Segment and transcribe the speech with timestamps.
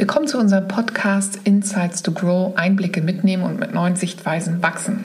[0.00, 5.04] Willkommen zu unserem Podcast Insights to Grow, Einblicke mitnehmen und mit neuen Sichtweisen wachsen.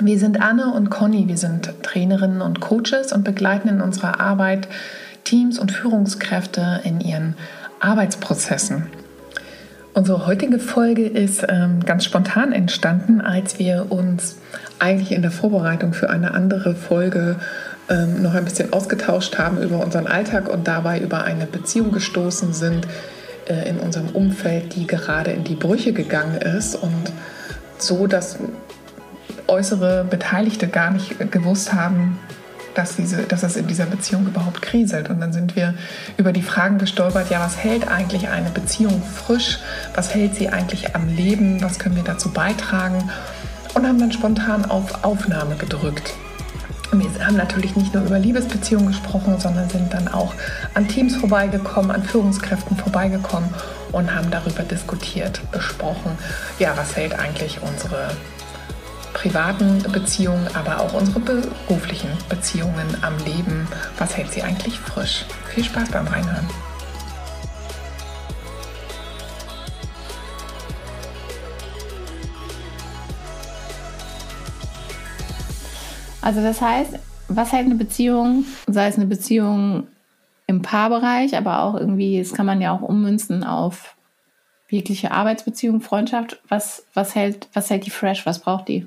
[0.00, 4.66] Wir sind Anne und Conny, wir sind Trainerinnen und Coaches und begleiten in unserer Arbeit
[5.22, 7.36] Teams und Führungskräfte in ihren
[7.78, 8.88] Arbeitsprozessen.
[9.94, 14.38] Unsere heutige Folge ist ähm, ganz spontan entstanden, als wir uns
[14.80, 17.36] eigentlich in der Vorbereitung für eine andere Folge
[17.88, 22.52] ähm, noch ein bisschen ausgetauscht haben über unseren Alltag und dabei über eine Beziehung gestoßen
[22.52, 22.88] sind,
[23.48, 27.12] äh, in unserem Umfeld, die gerade in die Brüche gegangen ist und
[27.78, 28.38] so, dass
[29.46, 32.18] äußere Beteiligte gar nicht gewusst haben,
[32.74, 35.10] dass, diese, dass es in dieser Beziehung überhaupt kriselt.
[35.10, 35.74] Und dann sind wir
[36.16, 39.58] über die Fragen gestolpert, ja, was hält eigentlich eine Beziehung frisch?
[39.94, 41.60] Was hält sie eigentlich am Leben?
[41.62, 43.10] Was können wir dazu beitragen?
[43.74, 46.14] Und haben dann spontan auf Aufnahme gedrückt.
[46.90, 50.32] Wir haben natürlich nicht nur über Liebesbeziehungen gesprochen, sondern sind dann auch
[50.74, 53.50] an Teams vorbeigekommen, an Führungskräften vorbeigekommen
[53.92, 56.12] und haben darüber diskutiert, besprochen,
[56.58, 58.10] ja, was hält eigentlich unsere
[59.12, 63.66] privaten Beziehungen, aber auch unsere beruflichen Beziehungen am Leben,
[63.98, 65.24] was hält sie eigentlich frisch.
[65.54, 66.46] Viel Spaß beim Reinhören.
[76.28, 76.92] Also das heißt,
[77.28, 79.86] was hält eine Beziehung, sei es eine Beziehung
[80.46, 83.96] im Paarbereich, aber auch irgendwie, das kann man ja auch ummünzen auf
[84.68, 86.38] jegliche Arbeitsbeziehung, Freundschaft.
[86.46, 88.26] Was, was, hält, was hält die fresh?
[88.26, 88.86] Was braucht die?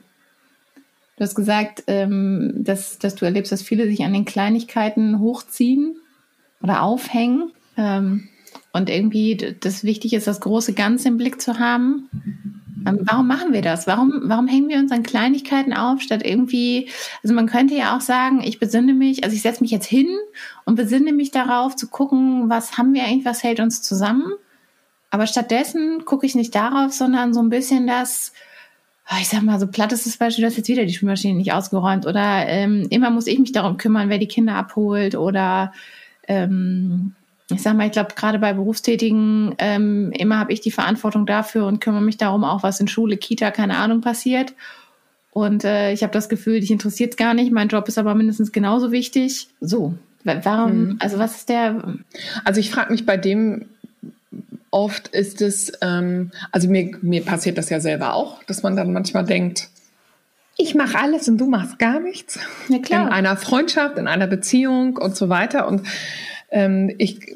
[1.17, 5.95] Du hast gesagt, ähm, dass, dass du erlebst, dass viele sich an den Kleinigkeiten hochziehen
[6.61, 7.51] oder aufhängen.
[7.75, 8.29] Ähm,
[8.71, 12.60] und irgendwie das Wichtige ist, das große Ganze im Blick zu haben.
[12.85, 13.87] Ähm, warum machen wir das?
[13.87, 16.89] Warum, warum hängen wir uns an Kleinigkeiten auf, statt irgendwie,
[17.23, 20.07] also man könnte ja auch sagen, ich besinne mich, also ich setze mich jetzt hin
[20.65, 24.33] und besinne mich darauf zu gucken, was haben wir eigentlich, was hält uns zusammen.
[25.09, 28.31] Aber stattdessen gucke ich nicht darauf, sondern so ein bisschen das,
[29.05, 31.37] ah, ich sag mal, so platt ist das Beispiel, du hast jetzt wieder die Spülmaschine
[31.37, 35.73] nicht ausgeräumt oder ähm, immer muss ich mich darum kümmern, wer die Kinder abholt oder
[36.27, 37.15] ähm,
[37.51, 41.65] ich sag mal, ich glaube, gerade bei Berufstätigen, ähm, immer habe ich die Verantwortung dafür
[41.65, 44.53] und kümmere mich darum auch, was in Schule, Kita, keine Ahnung passiert.
[45.31, 47.51] Und äh, ich habe das Gefühl, dich interessiert es gar nicht.
[47.51, 49.47] Mein Job ist aber mindestens genauso wichtig.
[49.61, 50.97] So, warum, mhm.
[50.99, 51.95] also was ist der?
[52.43, 53.65] Also ich frage mich bei dem,
[54.71, 58.91] oft ist es, ähm, also mir, mir passiert das ja selber auch, dass man dann
[58.93, 59.69] manchmal denkt,
[60.57, 62.39] ich mache alles und du machst gar nichts.
[62.69, 63.07] Ja, klar.
[63.07, 65.67] In einer Freundschaft, in einer Beziehung und so weiter.
[65.67, 65.87] Und
[66.51, 67.35] ähm, ich,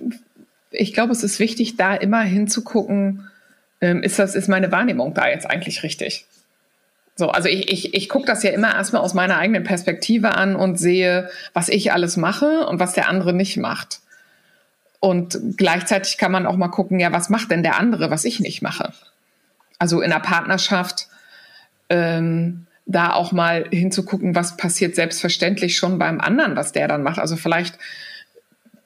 [0.71, 3.29] ich glaube, es ist wichtig, da immer hinzugucken,
[3.81, 6.25] ähm, ist das, ist meine Wahrnehmung da jetzt eigentlich richtig?
[7.15, 10.55] So, also ich, ich, ich gucke das ja immer erstmal aus meiner eigenen Perspektive an
[10.55, 14.01] und sehe, was ich alles mache und was der andere nicht macht.
[14.99, 18.39] Und gleichzeitig kann man auch mal gucken, ja, was macht denn der andere, was ich
[18.39, 18.91] nicht mache?
[19.79, 21.07] Also in der Partnerschaft
[21.89, 27.19] ähm, da auch mal hinzugucken, was passiert selbstverständlich schon beim anderen, was der dann macht.
[27.19, 27.77] Also vielleicht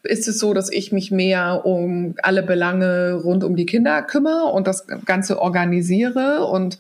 [0.04, 4.46] ist es so, dass ich mich mehr um alle Belange rund um die Kinder kümmere
[4.46, 6.80] und das Ganze organisiere und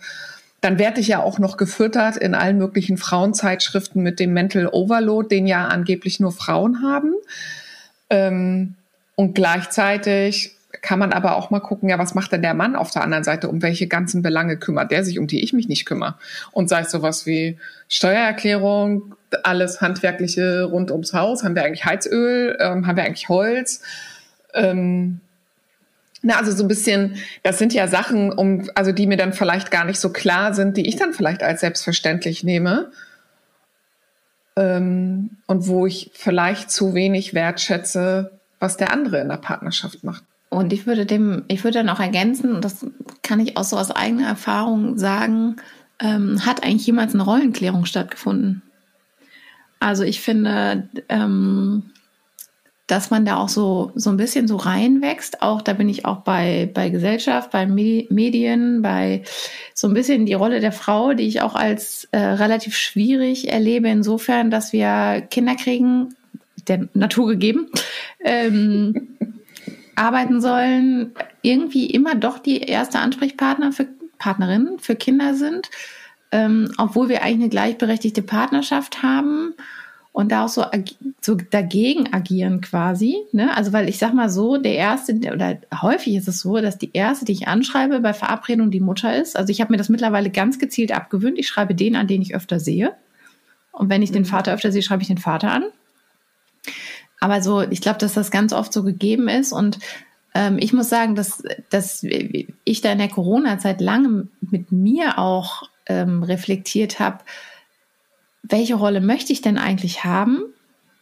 [0.61, 5.29] dann werde ich ja auch noch gefüttert in allen möglichen Frauenzeitschriften mit dem Mental Overload,
[5.29, 7.13] den ja angeblich nur Frauen haben.
[8.09, 8.75] Ähm,
[9.15, 12.91] und gleichzeitig kann man aber auch mal gucken, ja, was macht denn der Mann auf
[12.91, 13.49] der anderen Seite?
[13.49, 16.15] Um welche ganzen Belange kümmert der sich, um die ich mich nicht kümmere?
[16.51, 17.57] Und sei es sowas wie
[17.87, 21.43] Steuererklärung, alles Handwerkliche rund ums Haus.
[21.43, 22.57] Haben wir eigentlich Heizöl?
[22.59, 23.81] Ähm, haben wir eigentlich Holz?
[24.53, 25.21] Ähm,
[26.21, 29.71] na, also so ein bisschen, das sind ja Sachen, um, also die mir dann vielleicht
[29.71, 32.91] gar nicht so klar sind, die ich dann vielleicht als selbstverständlich nehme.
[34.55, 40.23] Ähm, und wo ich vielleicht zu wenig wertschätze, was der andere in der Partnerschaft macht.
[40.49, 42.85] Und ich würde dem, ich würde dann auch ergänzen, und das
[43.21, 45.57] kann ich auch so aus eigener Erfahrung sagen,
[45.99, 48.63] ähm, hat eigentlich jemals eine Rollenklärung stattgefunden?
[49.79, 51.91] Also ich finde, ähm,
[52.89, 55.43] dass man da auch so, so ein bisschen so reinwächst.
[55.43, 59.23] Auch da bin ich auch bei, bei Gesellschaft, bei Medien, bei
[59.75, 63.89] so ein bisschen die Rolle der Frau, die ich auch als äh, relativ schwierig erlebe,
[63.89, 66.15] insofern, dass wir Kinder kriegen,
[66.67, 67.69] der Natur gegeben,
[68.21, 69.09] ähm,
[69.99, 73.87] arbeiten sollen, irgendwie immer doch die erste Ansprechpartner für
[74.17, 75.69] Partnerinnen für Kinder sind
[76.31, 79.53] ähm, obwohl wir eigentlich eine gleichberechtigte Partnerschaft haben
[80.11, 80.65] und da auch so,
[81.21, 83.17] so dagegen agieren quasi.
[83.31, 83.55] Ne?
[83.55, 86.91] Also weil ich sag mal so, der erste, oder häufig ist es so, dass die
[86.93, 89.37] erste, die ich anschreibe bei Verabredung die Mutter ist.
[89.37, 91.39] Also ich habe mir das mittlerweile ganz gezielt abgewöhnt.
[91.39, 92.93] Ich schreibe den an, den ich öfter sehe.
[93.71, 94.15] Und wenn ich mhm.
[94.15, 95.63] den Vater öfter sehe, schreibe ich den Vater an.
[97.19, 99.79] Aber so, ich glaube, dass das ganz oft so gegeben ist und
[100.33, 102.03] ähm, ich muss sagen, dass, dass
[102.63, 107.19] ich da in der Corona-Zeit lange mit mir auch ähm, reflektiert habe,
[108.43, 110.43] welche Rolle möchte ich denn eigentlich haben?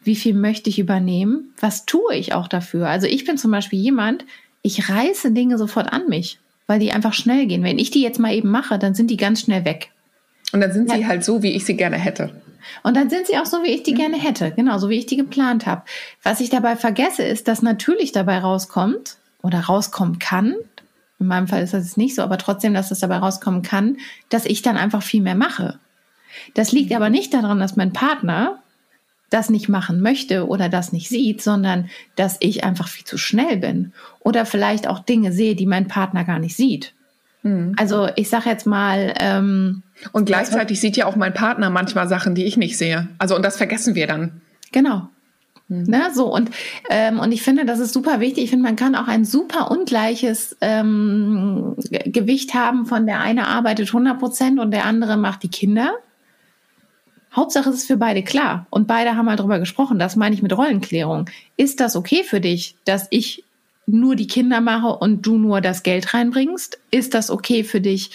[0.01, 1.53] Wie viel möchte ich übernehmen?
[1.59, 2.87] Was tue ich auch dafür?
[2.87, 4.25] Also ich bin zum Beispiel jemand,
[4.61, 7.63] ich reiße Dinge sofort an mich, weil die einfach schnell gehen.
[7.63, 9.91] Wenn ich die jetzt mal eben mache, dann sind die ganz schnell weg.
[10.53, 10.95] Und dann sind ja.
[10.95, 12.41] sie halt so, wie ich sie gerne hätte.
[12.83, 13.97] Und dann sind sie auch so, wie ich die mhm.
[13.97, 15.83] gerne hätte, genau, so wie ich die geplant habe.
[16.23, 20.55] Was ich dabei vergesse, ist, dass natürlich dabei rauskommt oder rauskommen kann,
[21.19, 23.97] in meinem Fall ist das jetzt nicht so, aber trotzdem, dass es dabei rauskommen kann,
[24.29, 25.79] dass ich dann einfach viel mehr mache.
[26.53, 28.59] Das liegt aber nicht daran, dass mein Partner
[29.29, 33.57] das nicht machen möchte oder das nicht sieht, sondern dass ich einfach viel zu schnell
[33.57, 36.93] bin oder vielleicht auch Dinge sehe, die mein Partner gar nicht sieht.
[37.47, 37.73] Mhm.
[37.77, 39.13] Also ich sage jetzt mal.
[39.19, 43.07] Ähm, und gleichzeitig sieht ja auch mein Partner manchmal Sachen, die ich nicht sehe.
[43.17, 44.41] Also und das vergessen wir dann.
[44.71, 45.07] Genau.
[45.69, 45.83] Mhm.
[45.83, 46.49] Ne, so und
[46.89, 48.45] ähm, und ich finde, das ist super wichtig.
[48.45, 52.85] Ich finde, man kann auch ein super ungleiches ähm, Gewicht haben.
[52.85, 55.91] Von der eine arbeitet 100 Prozent und der andere macht die Kinder.
[57.35, 59.99] Hauptsache es ist für beide klar und beide haben mal drüber gesprochen.
[59.99, 61.29] Das meine ich mit Rollenklärung.
[61.55, 63.44] Ist das okay für dich, dass ich
[63.87, 66.79] nur die Kinder mache und du nur das Geld reinbringst?
[66.91, 68.11] Ist das okay für dich,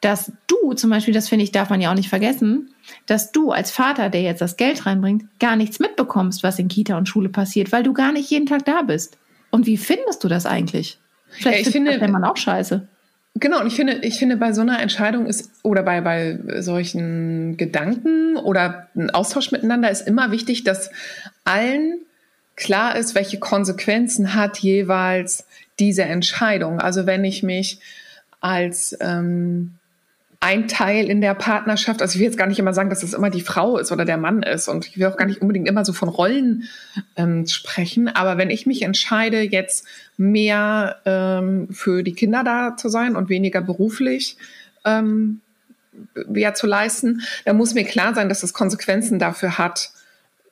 [0.00, 2.70] dass du zum Beispiel, das finde ich, darf man ja auch nicht vergessen,
[3.06, 6.96] dass du als Vater, der jetzt das Geld reinbringt, gar nichts mitbekommst, was in Kita
[6.96, 9.18] und Schule passiert, weil du gar nicht jeden Tag da bist.
[9.50, 10.98] Und wie findest du das eigentlich?
[11.28, 12.86] Vielleicht ja, ich finde, der Mann auch scheiße.
[13.38, 17.56] Genau, und ich finde, ich finde, bei so einer Entscheidung ist, oder bei, bei solchen
[17.56, 20.90] Gedanken oder ein Austausch miteinander ist immer wichtig, dass
[21.44, 22.05] allen
[22.56, 25.46] klar ist, welche Konsequenzen hat jeweils
[25.78, 26.80] diese Entscheidung.
[26.80, 27.78] Also wenn ich mich
[28.40, 29.72] als ähm,
[30.40, 33.14] ein Teil in der Partnerschaft, also ich will jetzt gar nicht immer sagen, dass es
[33.14, 35.68] immer die Frau ist oder der Mann ist und ich will auch gar nicht unbedingt
[35.68, 36.64] immer so von Rollen
[37.16, 39.86] ähm, sprechen, aber wenn ich mich entscheide, jetzt
[40.16, 44.36] mehr ähm, für die Kinder da zu sein und weniger beruflich
[44.84, 45.40] ähm,
[46.34, 49.90] ja, zu leisten, dann muss mir klar sein, dass es Konsequenzen dafür hat,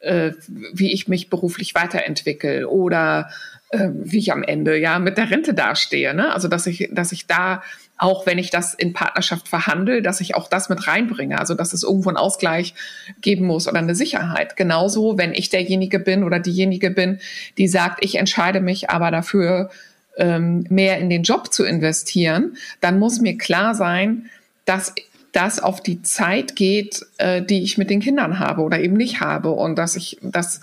[0.04, 0.32] äh,
[0.72, 3.30] wie ich mich beruflich weiterentwickle oder
[3.70, 6.14] äh, wie ich am Ende ja mit der Rente dastehe.
[6.14, 6.32] Ne?
[6.32, 7.62] Also dass ich, dass ich da
[7.96, 11.38] auch wenn ich das in Partnerschaft verhandle, dass ich auch das mit reinbringe.
[11.38, 12.74] Also dass es irgendwo einen Ausgleich
[13.20, 14.56] geben muss oder eine Sicherheit.
[14.56, 17.20] Genauso, wenn ich derjenige bin oder diejenige bin,
[17.56, 19.70] die sagt, ich entscheide mich aber dafür,
[20.16, 24.28] ähm, mehr in den Job zu investieren, dann muss mir klar sein,
[24.64, 24.94] dass
[25.34, 29.20] das auf die Zeit geht, äh, die ich mit den Kindern habe oder eben nicht
[29.20, 30.60] habe und dass ich, dass,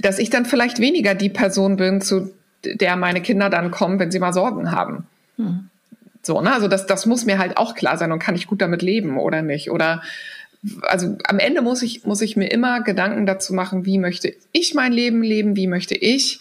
[0.00, 2.32] dass ich dann vielleicht weniger die Person bin, zu
[2.64, 5.06] der meine Kinder dann kommen, wenn sie mal Sorgen haben.
[5.36, 5.68] Hm.
[6.22, 6.52] So, ne?
[6.52, 9.18] Also das, das muss mir halt auch klar sein und kann ich gut damit leben
[9.18, 9.70] oder nicht?
[9.70, 10.02] Oder
[10.82, 14.74] also am Ende muss ich, muss ich mir immer Gedanken dazu machen, wie möchte ich
[14.74, 16.40] mein Leben leben, wie möchte ich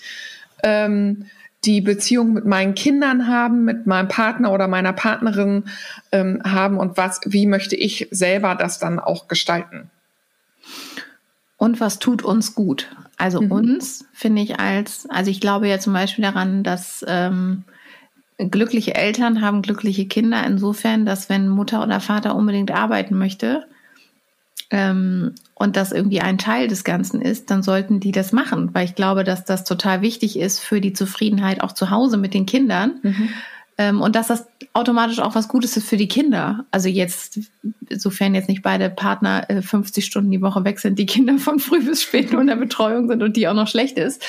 [0.63, 1.25] ähm,
[1.65, 5.65] die Beziehung mit meinen Kindern haben, mit meinem Partner oder meiner Partnerin
[6.11, 9.89] ähm, haben und was, wie möchte ich selber das dann auch gestalten.
[11.57, 12.89] Und was tut uns gut?
[13.17, 13.51] Also mhm.
[13.51, 17.63] uns finde ich als, also ich glaube ja zum Beispiel daran, dass ähm,
[18.37, 23.65] glückliche Eltern haben glückliche Kinder insofern, dass wenn Mutter oder Vater unbedingt arbeiten möchte
[24.71, 28.85] ähm, und das irgendwie ein Teil des Ganzen ist, dann sollten die das machen, weil
[28.85, 32.45] ich glaube, dass das total wichtig ist für die Zufriedenheit auch zu Hause mit den
[32.45, 32.99] Kindern.
[33.01, 33.29] Mhm.
[33.77, 36.65] Ähm, und dass das automatisch auch was Gutes ist für die Kinder.
[36.71, 37.39] Also jetzt,
[37.89, 41.59] sofern jetzt nicht beide Partner äh, 50 Stunden die Woche weg sind, die Kinder von
[41.59, 44.23] früh bis spät nur in der Betreuung sind und die auch noch schlecht ist.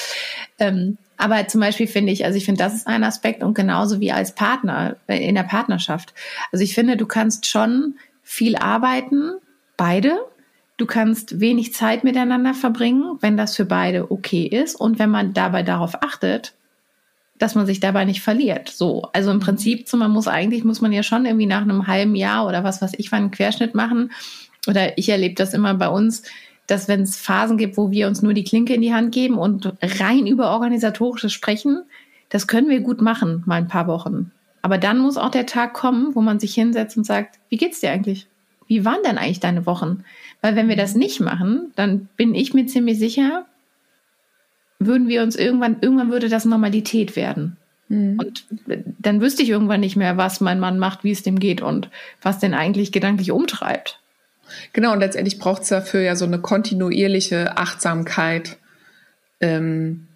[0.58, 4.00] Ähm, aber zum Beispiel finde ich, also ich finde, das ist ein Aspekt und genauso
[4.00, 6.14] wie als Partner äh, in der Partnerschaft.
[6.52, 9.32] Also ich finde, du kannst schon viel arbeiten,
[9.76, 10.18] beide.
[10.76, 15.32] Du kannst wenig Zeit miteinander verbringen, wenn das für beide okay ist und wenn man
[15.32, 16.54] dabei darauf achtet,
[17.38, 18.68] dass man sich dabei nicht verliert.
[18.68, 21.86] So, also im Prinzip, so man muss eigentlich muss man ja schon irgendwie nach einem
[21.86, 24.12] halben Jahr oder was was ich einen Querschnitt machen.
[24.66, 26.22] Oder ich erlebe das immer bei uns,
[26.66, 29.38] dass wenn es Phasen gibt, wo wir uns nur die Klinke in die Hand geben
[29.38, 31.84] und rein über organisatorisches sprechen,
[32.28, 34.32] das können wir gut machen, mal ein paar Wochen.
[34.62, 37.80] Aber dann muss auch der Tag kommen, wo man sich hinsetzt und sagt, wie geht's
[37.80, 38.26] dir eigentlich?
[38.66, 40.02] Wie waren denn eigentlich deine Wochen?
[40.42, 43.46] Weil wenn wir das nicht machen, dann bin ich mir ziemlich sicher,
[44.78, 47.56] würden wir uns irgendwann, irgendwann würde das Normalität werden.
[47.88, 48.18] Mhm.
[48.18, 48.44] Und
[48.98, 51.88] dann wüsste ich irgendwann nicht mehr, was mein Mann macht, wie es dem geht und
[52.22, 54.00] was denn eigentlich gedanklich umtreibt.
[54.72, 58.58] Genau, und letztendlich braucht es dafür ja so eine kontinuierliche Achtsamkeit
[59.40, 60.06] ähm,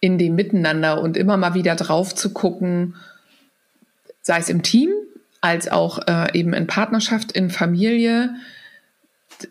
[0.00, 2.94] in dem Miteinander und immer mal wieder drauf zu gucken,
[4.22, 4.90] sei es im Team,
[5.40, 8.34] als auch äh, eben in Partnerschaft, in Familie.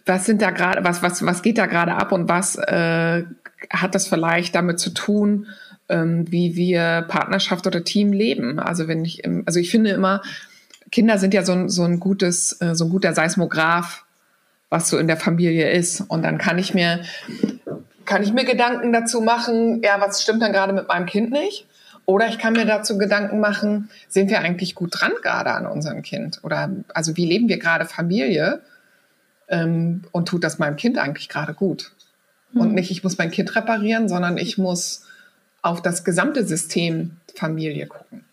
[0.05, 3.23] Was sind da gerade, was, was, was geht da gerade ab und was äh,
[3.69, 5.47] hat das vielleicht damit zu tun,
[5.89, 8.59] ähm, wie wir Partnerschaft oder Team leben.
[8.59, 10.21] Also wenn ich, also ich finde immer,
[10.91, 14.05] Kinder sind ja so ein, so ein gutes, äh, so ein guter Seismograph,
[14.69, 16.01] was so in der Familie ist.
[16.01, 17.01] Und dann kann ich mir,
[18.05, 21.67] kann ich mir Gedanken dazu machen, ja, was stimmt dann gerade mit meinem Kind nicht?
[22.05, 26.03] Oder ich kann mir dazu Gedanken machen, sind wir eigentlich gut dran gerade an unserem
[26.03, 26.39] Kind?
[26.43, 28.61] Oder also wie leben wir gerade Familie?
[29.49, 31.91] Ähm, und tut das meinem Kind eigentlich gerade gut?
[32.51, 32.61] Mhm.
[32.61, 35.05] Und nicht, ich muss mein Kind reparieren, sondern ich muss
[35.61, 38.23] auf das gesamte System Familie gucken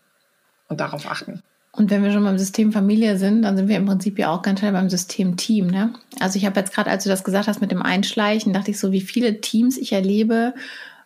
[0.69, 1.43] und darauf achten.
[1.73, 4.43] Und wenn wir schon beim System Familie sind, dann sind wir im Prinzip ja auch
[4.43, 5.67] ganz schnell beim System Team.
[5.67, 5.93] Ne?
[6.21, 8.79] Also ich habe jetzt gerade, als du das gesagt hast mit dem Einschleichen, dachte ich
[8.79, 10.55] so, wie viele Teams ich erlebe,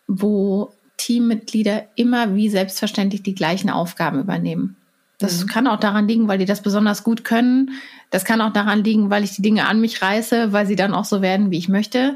[0.07, 4.75] wo Teammitglieder immer wie selbstverständlich die gleichen Aufgaben übernehmen.
[5.19, 5.47] Das mhm.
[5.47, 7.71] kann auch daran liegen, weil die das besonders gut können.
[8.09, 10.93] Das kann auch daran liegen, weil ich die Dinge an mich reiße, weil sie dann
[10.93, 12.15] auch so werden, wie ich möchte.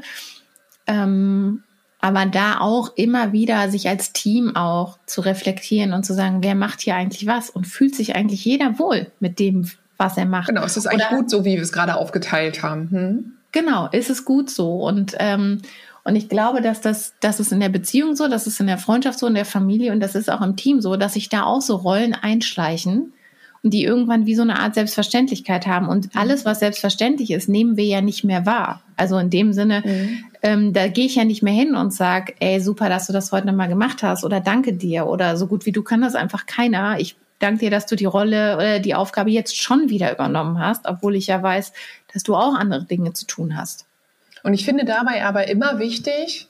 [0.86, 1.62] Ähm,
[2.00, 6.54] aber da auch immer wieder sich als Team auch zu reflektieren und zu sagen, wer
[6.54, 10.48] macht hier eigentlich was und fühlt sich eigentlich jeder wohl mit dem, was er macht.
[10.48, 12.90] Genau, es ist eigentlich Oder, gut so, wie wir es gerade aufgeteilt haben.
[12.90, 13.32] Hm?
[13.52, 14.80] Genau, ist es gut so.
[14.86, 15.62] Und, ähm,
[16.04, 18.76] und ich glaube, dass das, das ist in der Beziehung so, das ist in der
[18.78, 21.44] Freundschaft so, in der Familie und das ist auch im Team so, dass sich da
[21.44, 23.14] auch so Rollen einschleichen
[23.62, 25.88] und die irgendwann wie so eine Art Selbstverständlichkeit haben.
[25.88, 26.20] Und mhm.
[26.20, 28.82] alles, was selbstverständlich ist, nehmen wir ja nicht mehr wahr.
[28.96, 30.24] Also in dem Sinne, mhm.
[30.42, 33.32] ähm, da gehe ich ja nicht mehr hin und sag, ey, super, dass du das
[33.32, 36.44] heute nochmal gemacht hast oder danke dir oder so gut wie du kann das einfach
[36.44, 37.00] keiner.
[37.00, 40.84] Ich danke dir, dass du die Rolle oder die Aufgabe jetzt schon wieder übernommen hast,
[40.84, 41.72] obwohl ich ja weiß,
[42.12, 43.86] dass du auch andere Dinge zu tun hast.
[44.44, 46.46] Und ich finde dabei aber immer wichtig,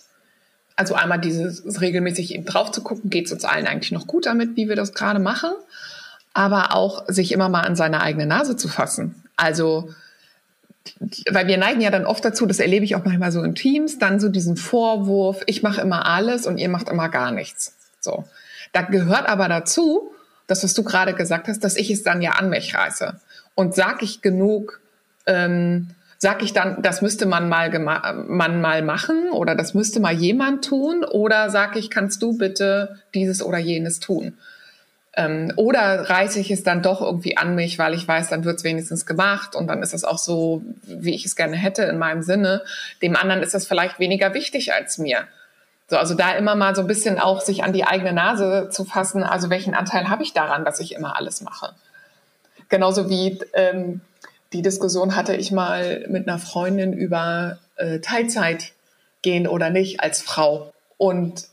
[0.77, 4.27] also einmal dieses regelmäßig eben drauf zu gucken, geht es uns allen eigentlich noch gut
[4.27, 5.53] damit, wie wir das gerade machen
[6.35, 9.23] aber auch sich immer mal an seine eigene Nase zu fassen.
[9.37, 9.95] Also,
[11.31, 13.99] weil wir neigen ja dann oft dazu, das erlebe ich auch manchmal so in Teams,
[13.99, 17.75] dann so diesen Vorwurf, ich mache immer alles und ihr macht immer gar nichts.
[18.01, 18.25] So.
[18.73, 20.11] Da gehört aber dazu,
[20.49, 23.19] das, was du gerade gesagt hast, dass ich es dann ja an mich reiße.
[23.55, 24.81] Und sag ich genug,
[25.27, 30.15] ähm, sag ich dann, das müsste man mal, man mal machen oder das müsste mal
[30.15, 34.39] jemand tun oder sag ich, kannst du bitte dieses oder jenes tun?
[35.17, 38.59] Ähm, oder reiße ich es dann doch irgendwie an mich, weil ich weiß, dann wird
[38.59, 41.99] es wenigstens gemacht und dann ist es auch so, wie ich es gerne hätte in
[41.99, 42.63] meinem Sinne.
[43.01, 45.25] Dem anderen ist das vielleicht weniger wichtig als mir.
[45.89, 48.85] So, also da immer mal so ein bisschen auch sich an die eigene Nase zu
[48.85, 49.23] fassen.
[49.23, 51.75] Also welchen Anteil habe ich daran, dass ich immer alles mache?
[52.69, 54.01] Genauso wie ähm,
[54.55, 58.73] die Diskussion hatte ich mal mit einer Freundin über äh, Teilzeit
[59.23, 60.73] gehen oder nicht als Frau.
[60.97, 61.49] Und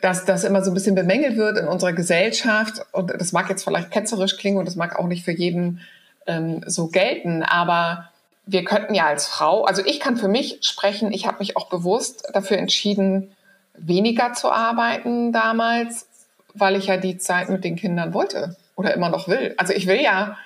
[0.00, 2.82] dass das immer so ein bisschen bemängelt wird in unserer Gesellschaft.
[2.92, 5.80] Und das mag jetzt vielleicht ketzerisch klingen und das mag auch nicht für jeden
[6.26, 8.10] ähm, so gelten, aber
[8.46, 11.68] wir könnten ja als Frau, also ich kann für mich sprechen, ich habe mich auch
[11.68, 13.32] bewusst dafür entschieden,
[13.74, 16.06] weniger zu arbeiten damals,
[16.54, 19.54] weil ich ja die Zeit mit den Kindern wollte oder immer noch will.
[19.56, 20.36] Also ich will ja,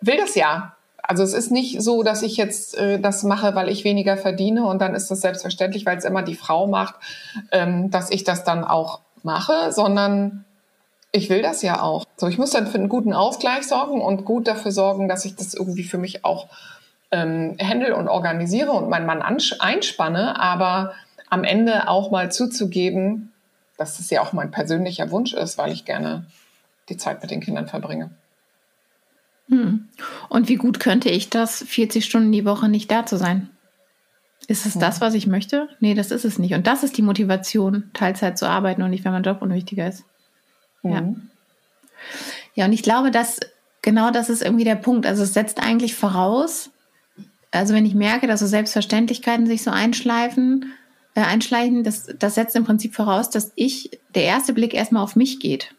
[0.00, 0.76] will das ja.
[1.02, 4.64] Also es ist nicht so, dass ich jetzt äh, das mache, weil ich weniger verdiene
[4.64, 6.94] und dann ist das selbstverständlich, weil es immer die Frau macht,
[7.50, 10.44] ähm, dass ich das dann auch mache, sondern
[11.10, 12.06] ich will das ja auch.
[12.16, 15.36] So, ich muss dann für einen guten Ausgleich sorgen und gut dafür sorgen, dass ich
[15.36, 16.46] das irgendwie für mich auch
[17.10, 20.94] ähm, handle und organisiere und meinen Mann einspanne, aber
[21.28, 23.32] am Ende auch mal zuzugeben,
[23.76, 26.26] dass das ja auch mein persönlicher Wunsch ist, weil ich gerne
[26.88, 28.10] die Zeit mit den Kindern verbringe.
[29.48, 29.88] Hm.
[30.28, 33.50] Und wie gut könnte ich das, 40 Stunden die Woche nicht da zu sein?
[34.48, 34.80] Ist es ja.
[34.80, 35.68] das, was ich möchte?
[35.80, 36.54] Nee, das ist es nicht.
[36.54, 40.04] Und das ist die Motivation, Teilzeit zu arbeiten und nicht, wenn mein Job unwichtiger ist.
[40.82, 40.92] Mhm.
[40.92, 41.14] Ja.
[42.54, 43.38] Ja, und ich glaube, dass
[43.80, 45.06] genau das ist irgendwie der Punkt.
[45.06, 46.70] Also es setzt eigentlich voraus,
[47.50, 50.72] also wenn ich merke, dass so Selbstverständlichkeiten sich so einschleifen,
[51.14, 55.16] äh, einschleichen, das, das setzt im Prinzip voraus, dass ich, der erste Blick erstmal auf
[55.16, 55.74] mich geht.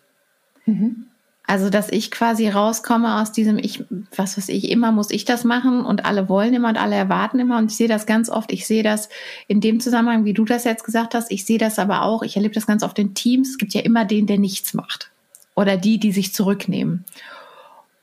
[0.65, 1.07] Mhm.
[1.45, 3.83] Also, dass ich quasi rauskomme aus diesem, ich,
[4.15, 7.37] was weiß ich, immer muss ich das machen und alle wollen immer und alle erwarten
[7.39, 7.57] immer.
[7.57, 8.51] Und ich sehe das ganz oft.
[8.53, 9.09] Ich sehe das
[9.47, 11.31] in dem Zusammenhang, wie du das jetzt gesagt hast.
[11.31, 12.23] Ich sehe das aber auch.
[12.23, 13.49] Ich erlebe das ganz oft in Teams.
[13.49, 15.11] Es gibt ja immer den, der nichts macht.
[15.53, 17.03] Oder die, die sich zurücknehmen.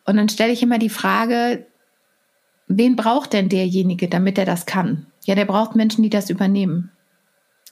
[0.05, 1.67] Und dann stelle ich immer die Frage,
[2.69, 5.07] wen braucht denn derjenige, damit er das kann?
[5.25, 6.91] Ja, der braucht Menschen, die das übernehmen.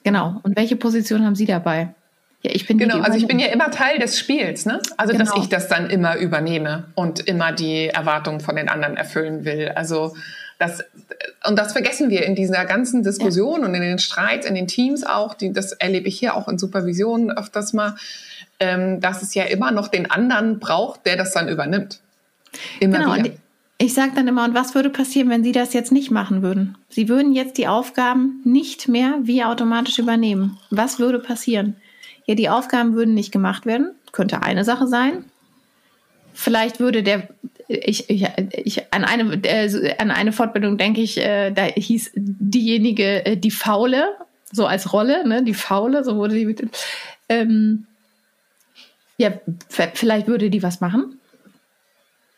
[0.02, 0.40] Genau.
[0.42, 1.94] Und welche Position haben Sie dabei?
[2.42, 4.80] Ja, ich bin genau, also ich bin ja immer Teil des Spiels, ne?
[4.96, 5.24] Also genau.
[5.24, 9.72] dass ich das dann immer übernehme und immer die Erwartungen von den anderen erfüllen will.
[9.74, 10.14] Also
[10.58, 10.84] das
[11.46, 13.66] und das vergessen wir in dieser ganzen Diskussion ja.
[13.66, 15.34] und in den Streits in den Teams auch.
[15.34, 17.96] Die, das erlebe ich hier auch in Supervisionen öfters mal,
[18.60, 22.00] ähm, dass es ja immer noch den anderen braucht, der das dann übernimmt.
[22.78, 23.14] Immer genau.
[23.16, 23.30] wieder.
[23.80, 26.76] Ich sage dann immer, und was würde passieren, wenn Sie das jetzt nicht machen würden?
[26.88, 30.58] Sie würden jetzt die Aufgaben nicht mehr wie automatisch übernehmen.
[30.70, 31.76] Was würde passieren?
[32.28, 33.94] Ja, die Aufgaben würden nicht gemacht werden.
[34.12, 35.24] Könnte eine Sache sein.
[36.34, 37.26] Vielleicht würde der,
[37.66, 43.24] ich, ich, ich an, eine, äh, an eine Fortbildung denke ich, äh, da hieß diejenige,
[43.24, 44.04] äh, die Faule,
[44.52, 46.68] so als Rolle, ne, die Faule, so wurde die,
[47.30, 47.86] ähm,
[49.16, 49.32] ja,
[49.68, 51.18] vielleicht würde die was machen.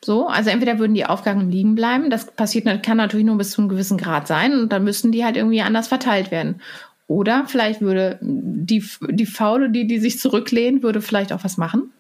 [0.02, 3.61] So, also entweder würden die Aufgaben liegen bleiben, das passiert, kann natürlich nur bis zu
[3.61, 6.62] einem gewissen Grad sein und dann müssten die halt irgendwie anders verteilt werden.
[7.11, 11.93] Oder vielleicht würde die, die Faule, die, die sich zurücklehnt, würde vielleicht auch was machen,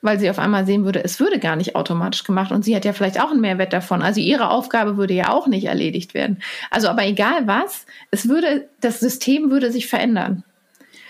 [0.00, 2.86] weil sie auf einmal sehen würde, es würde gar nicht automatisch gemacht und sie hat
[2.86, 4.00] ja vielleicht auch einen Mehrwert davon.
[4.00, 6.40] Also ihre Aufgabe würde ja auch nicht erledigt werden.
[6.70, 10.42] Also aber egal was, es würde, das System würde sich verändern.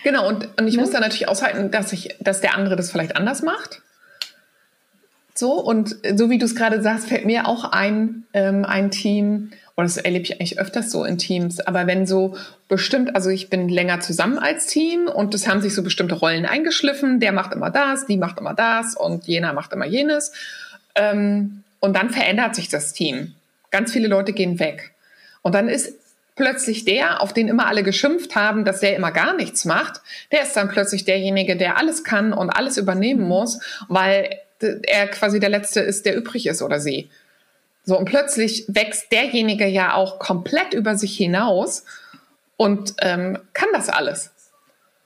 [0.02, 0.80] Genau, und, und ich ne?
[0.80, 3.80] muss dann natürlich aushalten, dass ich, dass der andere das vielleicht anders macht.
[5.36, 9.52] So, und so wie du es gerade sagst, fällt mir auch ein, ähm, ein Team,
[9.80, 12.36] oder das erlebe ich eigentlich öfters so in Teams, aber wenn so
[12.68, 16.44] bestimmt, also ich bin länger zusammen als Team und es haben sich so bestimmte Rollen
[16.44, 20.32] eingeschliffen, der macht immer das, die macht immer das und jener macht immer jenes.
[20.94, 23.34] Ähm, und dann verändert sich das Team.
[23.70, 24.92] Ganz viele Leute gehen weg.
[25.40, 25.94] Und dann ist
[26.36, 30.42] plötzlich der, auf den immer alle geschimpft haben, dass der immer gar nichts macht, der
[30.42, 34.28] ist dann plötzlich derjenige, der alles kann und alles übernehmen muss, weil
[34.60, 37.08] er quasi der Letzte ist, der übrig ist oder sie.
[37.84, 41.84] So, und plötzlich wächst derjenige ja auch komplett über sich hinaus
[42.56, 44.30] und ähm, kann das alles.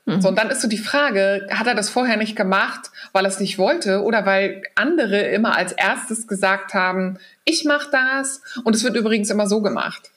[0.07, 0.21] Mhm.
[0.21, 3.28] So, und dann ist so die Frage, hat er das vorher nicht gemacht, weil er
[3.28, 8.75] es nicht wollte oder weil andere immer als erstes gesagt haben, ich mache das und
[8.75, 10.11] es wird übrigens immer so gemacht.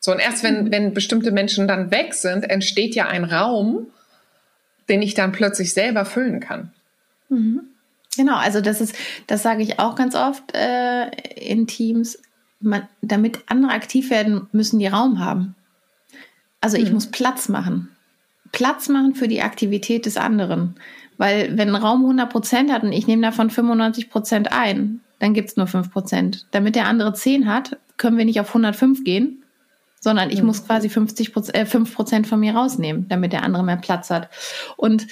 [0.00, 0.72] So, und erst wenn, mhm.
[0.72, 3.88] wenn bestimmte Menschen dann weg sind, entsteht ja ein Raum,
[4.88, 6.72] den ich dann plötzlich selber füllen kann.
[7.28, 7.62] Mhm.
[8.16, 8.94] Genau, also das ist,
[9.26, 12.18] das sage ich auch ganz oft äh, in Teams.
[12.60, 15.54] Man, damit andere aktiv werden, müssen die Raum haben.
[16.60, 16.94] Also ich mhm.
[16.94, 17.90] muss Platz machen.
[18.52, 20.76] Platz machen für die Aktivität des anderen.
[21.18, 25.34] Weil wenn ein Raum 100 Prozent hat und ich nehme davon 95 Prozent ein, dann
[25.34, 26.46] gibt es nur 5 Prozent.
[26.50, 29.42] Damit der andere 10 hat, können wir nicht auf 105 gehen,
[30.00, 30.46] sondern ich mhm.
[30.46, 34.28] muss quasi 50 äh, 5 Prozent von mir rausnehmen, damit der andere mehr Platz hat.
[34.76, 35.06] Und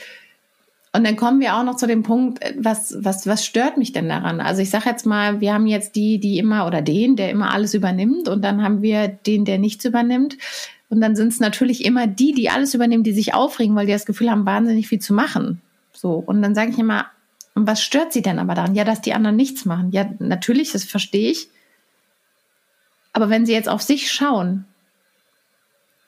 [0.95, 3.93] und dann kommen wir auch noch zu dem Punkt, äh, was, was, was stört mich
[3.93, 4.41] denn daran?
[4.41, 7.53] Also ich sage jetzt mal, wir haben jetzt die, die immer oder den, der immer
[7.53, 10.39] alles übernimmt und dann haben wir den, der nichts übernimmt.
[10.89, 13.93] Und dann sind es natürlich immer die, die alles übernehmen, die sich aufregen, weil die
[13.93, 15.61] das Gefühl haben, wahnsinnig viel zu machen.
[15.93, 16.13] So.
[16.15, 17.07] Und dann sage ich immer,
[17.57, 18.77] was stört sie denn aber daran?
[18.77, 19.91] Ja, dass die anderen nichts machen.
[19.91, 21.49] Ja, natürlich, das verstehe ich.
[23.13, 24.65] Aber wenn sie jetzt auf sich schauen,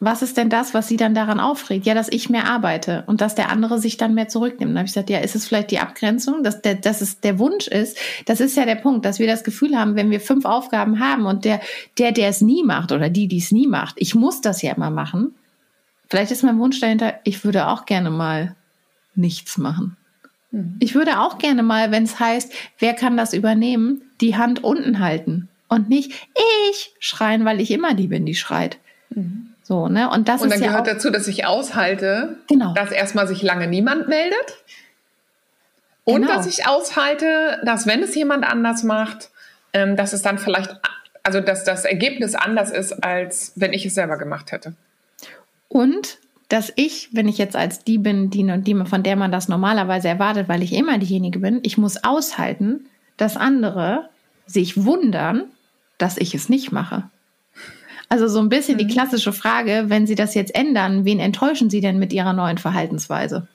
[0.07, 1.85] was ist denn das, was sie dann daran aufregt?
[1.85, 4.71] Ja, dass ich mehr arbeite und dass der andere sich dann mehr zurücknimmt.
[4.71, 7.41] Dann habe ich gesagt, ja, ist es vielleicht die Abgrenzung, dass, der, dass es der
[7.41, 7.99] Wunsch ist?
[8.25, 11.27] Das ist ja der Punkt, dass wir das Gefühl haben, wenn wir fünf Aufgaben haben
[11.27, 11.61] und der,
[11.99, 14.75] der, der es nie macht oder die, die es nie macht, ich muss das ja
[14.75, 15.35] immer machen.
[16.09, 18.55] Vielleicht ist mein Wunsch dahinter, ich würde auch gerne mal
[19.17, 19.97] nichts machen.
[20.53, 20.77] Mhm.
[20.79, 25.01] Ich würde auch gerne mal, wenn es heißt, wer kann das übernehmen, die Hand unten
[25.01, 26.29] halten und nicht
[26.71, 28.79] ich schreien, weil ich immer die bin, die schreit.
[29.11, 29.51] Mhm.
[29.67, 30.09] So, ne?
[30.09, 32.73] Und das und dann ist gehört ja dazu, dass ich aushalte, genau.
[32.75, 34.63] dass erstmal sich lange niemand meldet.
[36.05, 36.35] Und genau.
[36.35, 39.31] dass ich aushalte, dass wenn es jemand anders macht,
[39.73, 40.71] ähm, dass es dann vielleicht,
[41.25, 44.75] also dass das Ergebnis anders ist, als wenn ich es selber gemacht hätte.
[45.67, 49.49] Und dass ich, wenn ich jetzt als die bin, die, die, von der man das
[49.49, 54.09] normalerweise erwartet, weil ich immer diejenige bin, ich muss aushalten, dass andere
[54.47, 55.43] sich wundern,
[55.99, 57.11] dass ich es nicht mache.
[58.09, 58.79] Also so ein bisschen mhm.
[58.79, 62.59] die klassische Frage, wenn Sie das jetzt ändern, wen enttäuschen Sie denn mit Ihrer neuen
[62.59, 63.49] Verhaltensweise?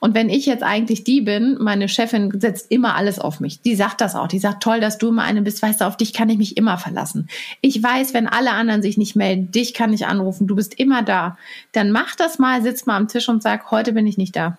[0.00, 3.60] Und wenn ich jetzt eigentlich die bin, meine Chefin setzt immer alles auf mich.
[3.60, 4.28] Die sagt das auch.
[4.28, 5.62] Die sagt, toll, dass du immer eine bist.
[5.62, 7.28] Weißt du, auf dich kann ich mich immer verlassen.
[7.60, 10.46] Ich weiß, wenn alle anderen sich nicht melden, dich kann ich anrufen.
[10.46, 11.36] Du bist immer da.
[11.72, 14.58] Dann mach das mal, sitz mal am Tisch und sag, heute bin ich nicht da.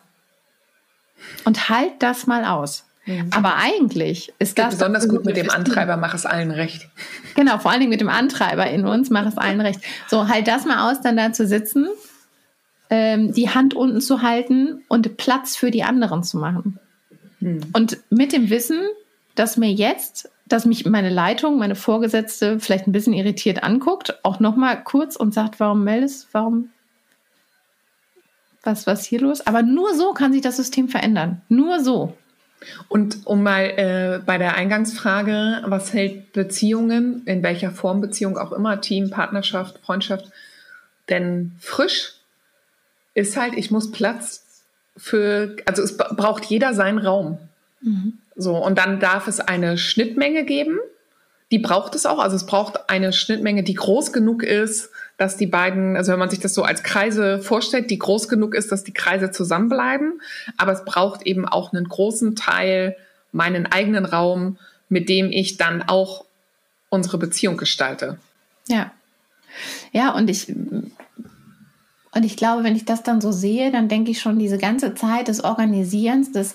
[1.46, 2.87] Und halt das mal aus.
[3.08, 3.30] Mhm.
[3.32, 4.76] Aber eigentlich ist das.
[4.76, 6.90] Besonders gut mit dem Antreiber, mach es allen recht.
[7.36, 9.80] Genau, vor allen Dingen mit dem Antreiber in uns, mach es allen recht.
[10.08, 11.88] So, halt das mal aus, dann da zu sitzen,
[12.90, 16.80] ähm, die Hand unten zu halten und Platz für die anderen zu machen.
[17.40, 17.62] Mhm.
[17.74, 18.82] Und mit dem Wissen,
[19.36, 24.40] dass mir jetzt, dass mich meine Leitung, meine Vorgesetzte vielleicht ein bisschen irritiert anguckt, auch
[24.40, 26.70] nochmal kurz und sagt, warum meldest, warum
[28.64, 29.48] was, was hier los?
[29.48, 31.42] Aber nur so kann sich das System verändern.
[31.48, 32.18] Nur so.
[32.88, 38.52] Und um mal äh, bei der Eingangsfrage, was hält Beziehungen, in welcher Form Beziehung auch
[38.52, 40.32] immer, Team, Partnerschaft, Freundschaft,
[41.10, 42.16] denn frisch
[43.14, 44.64] ist halt, ich muss Platz
[44.98, 47.38] für, also es braucht jeder seinen Raum.
[47.82, 48.14] Mhm.
[48.36, 50.80] So, und dann darf es eine Schnittmenge geben,
[51.52, 55.48] die braucht es auch, also es braucht eine Schnittmenge, die groß genug ist, dass die
[55.48, 58.84] beiden, also wenn man sich das so als Kreise vorstellt, die groß genug ist, dass
[58.84, 60.22] die Kreise zusammenbleiben.
[60.58, 62.96] Aber es braucht eben auch einen großen Teil,
[63.32, 64.58] meinen eigenen Raum,
[64.90, 66.26] mit dem ich dann auch
[66.90, 68.20] unsere Beziehung gestalte.
[68.68, 68.92] Ja.
[69.92, 74.22] Ja, und ich, und ich glaube, wenn ich das dann so sehe, dann denke ich
[74.22, 76.54] schon diese ganze Zeit des Organisierens, des,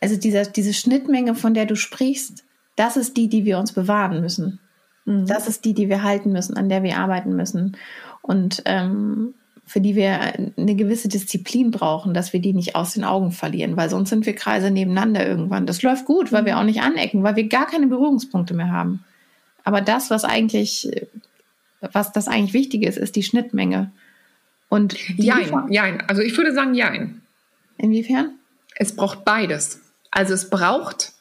[0.00, 2.44] also dieser, diese Schnittmenge, von der du sprichst,
[2.76, 4.58] das ist die, die wir uns bewahren müssen.
[5.04, 5.26] Mhm.
[5.26, 7.76] Das ist die, die wir halten müssen, an der wir arbeiten müssen.
[8.22, 9.34] Und ähm,
[9.70, 10.20] für die wir
[10.56, 14.26] eine gewisse Disziplin brauchen, dass wir die nicht aus den Augen verlieren, weil sonst sind
[14.26, 15.64] wir Kreise nebeneinander irgendwann.
[15.64, 19.04] Das läuft gut, weil wir auch nicht anecken, weil wir gar keine Berührungspunkte mehr haben.
[19.62, 20.90] Aber das, was eigentlich,
[21.80, 23.92] was das eigentlich Wichtige ist, ist die Schnittmenge.
[24.68, 26.00] Und jein, jein.
[26.08, 27.22] Also ich würde sagen jein.
[27.78, 28.34] Inwiefern?
[28.74, 29.80] Es braucht beides.
[30.10, 31.12] Also es braucht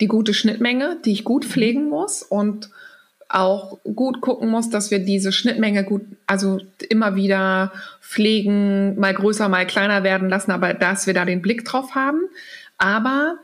[0.00, 2.70] die gute Schnittmenge, die ich gut pflegen muss und
[3.28, 9.48] auch gut gucken muss, dass wir diese Schnittmenge gut, also immer wieder pflegen, mal größer,
[9.48, 12.20] mal kleiner werden lassen, aber dass wir da den Blick drauf haben.
[12.78, 13.36] Aber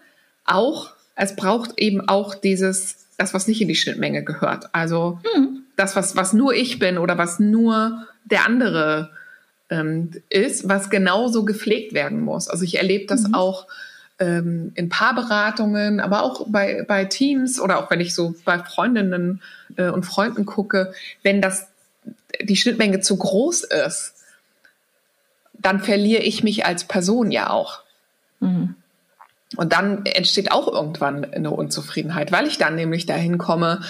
[0.44, 4.66] auch, es braucht eben auch dieses, das, was nicht in die Schnittmenge gehört.
[4.72, 5.64] Also hm.
[5.76, 9.10] das, was, was nur ich bin oder was nur der andere
[9.70, 12.48] ähm, ist, was genauso gepflegt werden muss.
[12.48, 13.34] Also ich erlebe das mhm.
[13.34, 13.66] auch
[14.24, 19.42] ähm, in Paarberatungen, aber auch bei, bei Teams oder auch wenn ich so bei Freundinnen
[19.76, 21.68] äh, und Freunden gucke, wenn das
[22.40, 24.14] die Schnittmenge zu groß ist,
[25.52, 27.82] dann verliere ich mich als Person ja auch.
[28.40, 28.74] Mhm.
[29.56, 33.82] Und dann entsteht auch irgendwann eine Unzufriedenheit, weil ich dann nämlich dahin komme,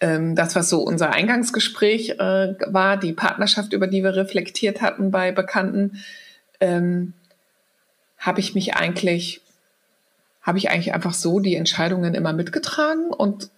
[0.00, 5.12] ähm, das, was so unser Eingangsgespräch äh, war, die Partnerschaft, über die wir reflektiert hatten
[5.12, 6.02] bei Bekannten,
[6.60, 7.12] ähm,
[8.18, 9.42] habe ich mich eigentlich
[10.42, 13.50] habe ich eigentlich einfach so die Entscheidungen immer mitgetragen und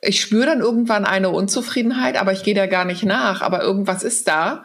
[0.00, 3.42] ich spüre dann irgendwann eine Unzufriedenheit, aber ich gehe da gar nicht nach.
[3.42, 4.64] Aber irgendwas ist da.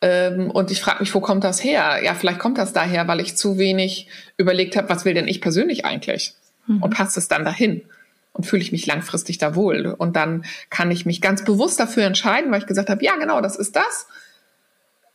[0.00, 2.00] Ähm, und ich frage mich, wo kommt das her?
[2.02, 5.40] Ja, vielleicht kommt das daher, weil ich zu wenig überlegt habe, was will denn ich
[5.40, 6.34] persönlich eigentlich?
[6.66, 6.82] Mhm.
[6.82, 7.82] Und passt es dann dahin?
[8.32, 9.94] Und fühle ich mich langfristig da wohl?
[9.96, 13.40] Und dann kann ich mich ganz bewusst dafür entscheiden, weil ich gesagt habe, ja, genau,
[13.40, 14.08] das ist das.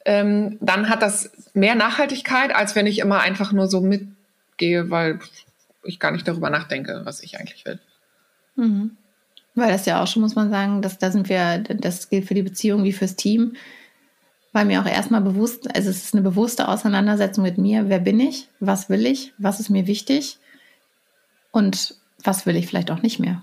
[0.06, 4.08] Ähm, dann hat das mehr Nachhaltigkeit, als wenn ich immer einfach nur so mit
[4.58, 5.20] gehe, weil
[5.84, 7.80] ich gar nicht darüber nachdenke, was ich eigentlich will.
[8.56, 8.98] Mhm.
[9.56, 12.36] Weil das ja auch schon, muss man sagen, dass da sind wir, das gilt für
[12.36, 13.56] die Beziehung wie fürs Team,
[14.54, 18.20] weil mir auch erstmal bewusst, also es ist eine bewusste Auseinandersetzung mit mir, wer bin
[18.20, 20.38] ich, was will ich, was ist mir wichtig
[21.52, 23.42] und was will ich vielleicht auch nicht mehr.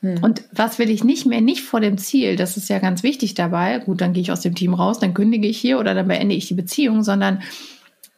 [0.00, 0.22] Hm.
[0.22, 3.34] Und was will ich nicht mehr, nicht vor dem Ziel, das ist ja ganz wichtig
[3.34, 6.08] dabei, gut, dann gehe ich aus dem Team raus, dann kündige ich hier oder dann
[6.08, 7.42] beende ich die Beziehung, sondern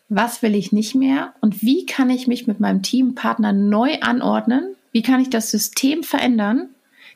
[0.09, 4.75] was will ich nicht mehr und wie kann ich mich mit meinem Teampartner neu anordnen?
[4.92, 6.68] Wie kann ich das System verändern,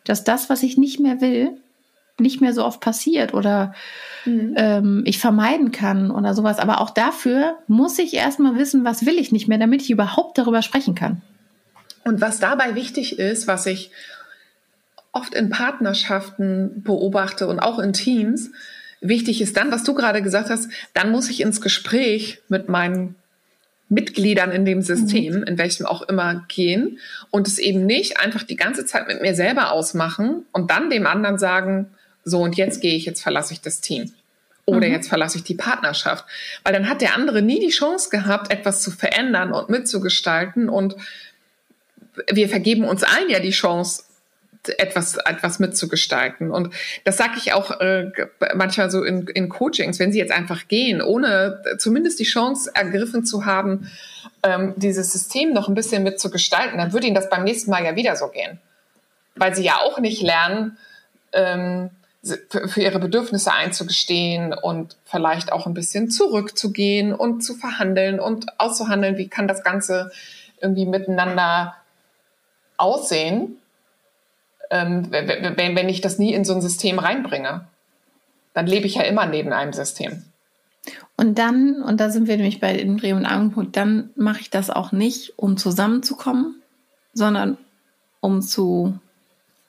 [0.05, 1.57] dass das, was ich nicht mehr will,
[2.19, 3.75] nicht mehr so oft passiert oder
[4.25, 4.55] mhm.
[4.57, 6.59] ähm, ich vermeiden kann oder sowas.
[6.59, 10.39] Aber auch dafür muss ich erstmal wissen, was will ich nicht mehr, damit ich überhaupt
[10.39, 11.23] darüber sprechen kann.
[12.05, 13.91] Und was dabei wichtig ist, was ich
[15.13, 18.51] oft in Partnerschaften beobachte und auch in Teams,
[19.03, 23.17] wichtig ist dann, was du gerade gesagt hast, dann muss ich ins Gespräch mit meinen
[23.89, 25.43] Mitgliedern in dem System, mhm.
[25.43, 26.99] in welchem auch immer, gehen
[27.31, 31.07] und es eben nicht einfach die ganze Zeit mit mir selber ausmachen und dann dem
[31.07, 31.91] anderen sagen,
[32.25, 34.13] so und jetzt gehe ich, jetzt verlasse ich das Team.
[34.65, 34.95] Oder mhm.
[34.95, 36.25] jetzt verlasse ich die Partnerschaft.
[36.63, 40.69] Weil dann hat der andere nie die Chance gehabt, etwas zu verändern und mitzugestalten.
[40.69, 40.95] Und
[42.33, 44.05] wir vergeben uns allen ja die Chance,
[44.69, 46.51] etwas, etwas mitzugestalten.
[46.51, 46.73] Und
[47.05, 48.13] das sage ich auch äh,
[48.55, 53.25] manchmal so in, in Coachings, wenn sie jetzt einfach gehen, ohne zumindest die Chance ergriffen
[53.25, 53.91] zu haben,
[54.43, 57.97] ähm, dieses System noch ein bisschen mitzugestalten, dann würde ihnen das beim nächsten Mal ja
[57.97, 58.59] wieder so gehen.
[59.35, 60.77] Weil sie ja auch nicht lernen,
[61.33, 61.91] ähm,
[62.23, 69.17] für ihre Bedürfnisse einzugestehen und vielleicht auch ein bisschen zurückzugehen und zu verhandeln und auszuhandeln,
[69.17, 70.13] wie kann das Ganze
[70.61, 71.75] irgendwie miteinander
[72.77, 73.57] aussehen
[74.73, 77.67] ähm, wenn, wenn ich das nie in so ein System reinbringe.
[78.55, 80.25] Dann lebe ich ja immer neben einem System.
[81.17, 84.51] Und dann, und da sind wir nämlich bei dem Dreh- und Angelpunkt, dann mache ich
[84.51, 86.57] das auch nicht, um zusammenzukommen,
[87.13, 87.59] sondern
[88.21, 88.99] um zu,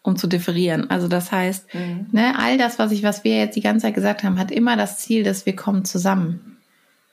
[0.01, 0.89] um zu differieren.
[0.89, 2.07] Also das heißt, mhm.
[2.11, 4.77] ne, all das, was ich, was wir jetzt die ganze Zeit gesagt haben, hat immer
[4.77, 6.57] das Ziel, dass wir kommen zusammen.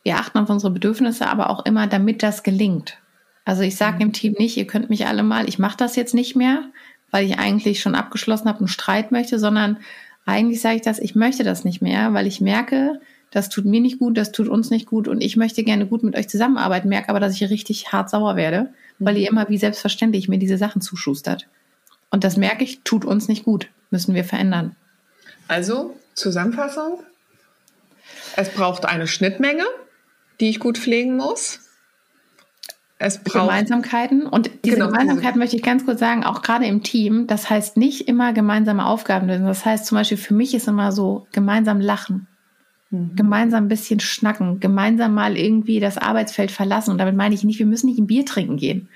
[0.05, 2.97] Wir achten auf unsere Bedürfnisse, aber auch immer, damit das gelingt.
[3.45, 4.03] Also ich sage mhm.
[4.03, 6.63] im Team nicht, ihr könnt mich alle mal, ich mache das jetzt nicht mehr,
[7.11, 9.79] weil ich eigentlich schon abgeschlossen habe und Streit möchte, sondern
[10.27, 13.81] eigentlich sage ich das, ich möchte das nicht mehr, weil ich merke, das tut mir
[13.81, 16.89] nicht gut, das tut uns nicht gut und ich möchte gerne gut mit euch zusammenarbeiten,
[16.89, 20.59] merke aber, dass ich richtig hart sauer werde, weil ihr immer wie selbstverständlich mir diese
[20.59, 21.47] Sachen zuschustert.
[22.11, 24.75] Und das merke ich, tut uns nicht gut, müssen wir verändern.
[25.47, 27.01] Also Zusammenfassung.
[28.37, 29.65] Es braucht eine Schnittmenge,
[30.41, 31.60] die ich gut pflegen muss.
[33.03, 34.27] Es braucht Gemeinsamkeiten.
[34.27, 34.89] Und diese genau.
[34.89, 38.85] Gemeinsamkeiten möchte ich ganz kurz sagen, auch gerade im Team, das heißt nicht immer gemeinsame
[38.85, 39.47] Aufgaben lösen.
[39.47, 42.27] Das heißt zum Beispiel für mich ist immer so gemeinsam lachen.
[42.91, 43.17] Mhm.
[43.17, 46.91] Gemeinsam ein bisschen schnacken, gemeinsam mal irgendwie das Arbeitsfeld verlassen.
[46.91, 48.91] Und damit meine ich nicht, wir müssen nicht ein Bier trinken gehen.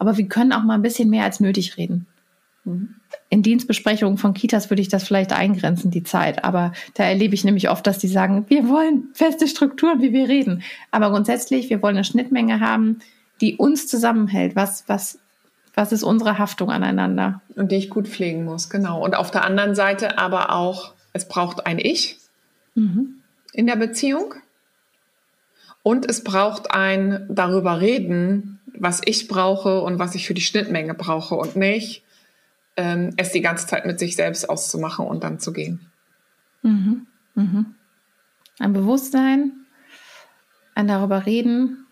[0.00, 2.08] Aber wir können auch mal ein bisschen mehr als nötig reden.
[2.64, 2.96] Mhm.
[3.28, 6.42] In Dienstbesprechungen von Kitas würde ich das vielleicht eingrenzen, die Zeit.
[6.42, 10.28] Aber da erlebe ich nämlich oft, dass die sagen, wir wollen feste Strukturen, wie wir
[10.28, 10.64] reden.
[10.90, 12.98] Aber grundsätzlich, wir wollen eine Schnittmenge haben,
[13.44, 14.56] die uns zusammenhält.
[14.56, 15.18] Was, was,
[15.74, 17.42] was ist unsere Haftung aneinander?
[17.54, 19.04] Und die ich gut pflegen muss, genau.
[19.04, 22.18] Und auf der anderen Seite aber auch, es braucht ein Ich
[22.74, 23.16] mhm.
[23.52, 24.34] in der Beziehung.
[25.82, 30.94] Und es braucht ein darüber reden, was ich brauche und was ich für die Schnittmenge
[30.94, 32.02] brauche und nicht
[32.78, 35.92] ähm, es die ganze Zeit mit sich selbst auszumachen und dann zu gehen.
[36.62, 37.06] Mhm.
[37.34, 37.74] Mhm.
[38.58, 39.52] Ein Bewusstsein,
[40.74, 41.83] ein darüber reden,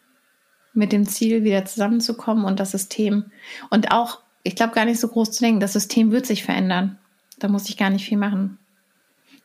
[0.75, 3.27] mit dem Ziel wieder zusammenzukommen und das System
[3.71, 6.99] und auch, ich glaube gar nicht so groß zu denken, das System wird sich verändern.
[7.39, 8.59] Da muss ich gar nicht viel machen.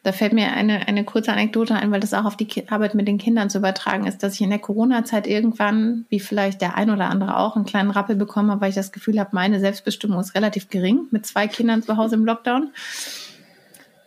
[0.03, 3.09] Da fällt mir eine, eine kurze Anekdote ein, weil das auch auf die Arbeit mit
[3.09, 6.89] den Kindern zu übertragen ist, dass ich in der Corona-Zeit irgendwann, wie vielleicht der ein
[6.89, 10.19] oder andere auch, einen kleinen Rappel bekommen habe, weil ich das Gefühl habe, meine Selbstbestimmung
[10.19, 12.69] ist relativ gering mit zwei Kindern zu Hause im Lockdown.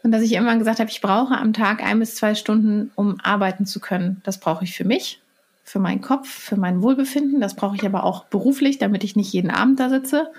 [0.03, 3.21] Und dass ich irgendwann gesagt habe, ich brauche am Tag ein bis zwei Stunden, um
[3.23, 4.23] arbeiten zu können.
[4.25, 5.21] Das brauche ich für mich,
[5.63, 7.41] für meinen Kopf, für mein Wohlbefinden.
[7.41, 10.31] Das brauche ich aber auch beruflich, damit ich nicht jeden Abend da sitze.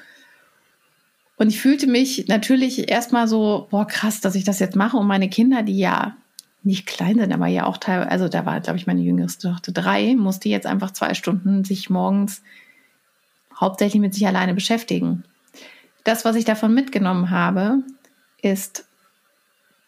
[1.38, 4.98] Und ich fühlte mich natürlich erstmal so, boah, krass, dass ich das jetzt mache.
[4.98, 6.16] Und meine Kinder, die ja
[6.64, 9.72] nicht klein sind, aber ja auch teilweise, also da war, glaube ich, meine jüngste Tochter
[9.72, 12.44] drei, musste jetzt einfach zwei Stunden sich morgens
[13.60, 15.24] hauptsächlich mit sich alleine beschäftigen.
[16.04, 17.80] Das, was ich davon mitgenommen habe,
[18.42, 18.88] ist,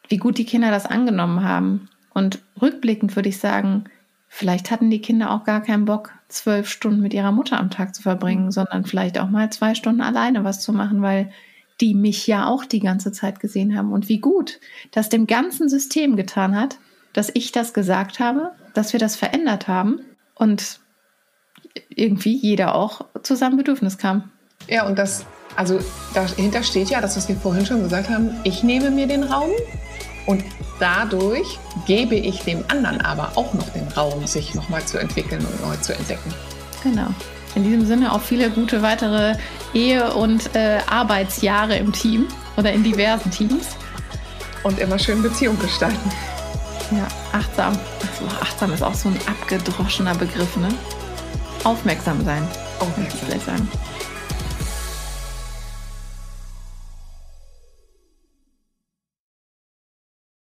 [0.09, 1.89] wie gut die Kinder das angenommen haben.
[2.13, 3.85] Und rückblickend würde ich sagen,
[4.33, 7.93] vielleicht hatten die Kinder auch gar keinen Bock, zwölf Stunden mit ihrer Mutter am Tag
[7.93, 11.31] zu verbringen, sondern vielleicht auch mal zwei Stunden alleine was zu machen, weil
[11.79, 13.91] die mich ja auch die ganze Zeit gesehen haben.
[13.91, 16.79] Und wie gut das dem ganzen System getan hat,
[17.13, 19.99] dass ich das gesagt habe, dass wir das verändert haben
[20.33, 20.79] und
[21.89, 24.31] irgendwie jeder auch zu seinem Bedürfnis kam.
[24.67, 25.79] Ja, und das, also
[26.15, 29.51] dahinter steht ja das, was wir vorhin schon gesagt haben, ich nehme mir den Raum
[30.25, 30.43] und
[30.79, 35.67] dadurch gebe ich dem anderen aber auch noch den Raum, sich nochmal zu entwickeln und
[35.67, 36.33] neu zu entdecken.
[36.83, 37.07] Genau.
[37.55, 39.35] In diesem Sinne auch viele gute weitere
[39.73, 43.67] Ehe- und äh, Arbeitsjahre im Team oder in diversen Teams.
[44.63, 46.11] Und immer schön Beziehung gestalten.
[46.91, 47.77] Ja, achtsam.
[48.01, 50.69] Also, achtsam ist auch so ein abgedroschener Begriff, ne?
[51.63, 52.47] Aufmerksam sein.
[52.79, 53.29] Aufmerksam.
[53.45, 53.69] Sagen.